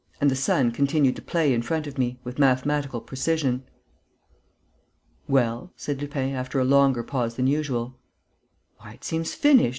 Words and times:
And 0.19 0.31
the 0.31 0.35
sun 0.35 0.71
continued 0.71 1.15
to 1.17 1.21
play 1.21 1.53
in 1.53 1.61
front 1.61 1.85
of 1.85 1.99
me, 1.99 2.17
with 2.23 2.39
mathematical 2.39 3.01
precision. 3.01 3.61
"Well?" 5.27 5.73
said 5.75 6.01
Lupin, 6.01 6.33
after 6.33 6.57
a 6.59 6.65
longer 6.65 7.03
pause 7.03 7.35
than 7.35 7.45
usual. 7.45 7.99
"Why, 8.77 8.93
it 8.93 9.03
seems 9.03 9.35
finished.... 9.35 9.69